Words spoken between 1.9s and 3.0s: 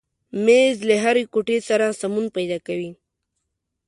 سمون پیدا کوي.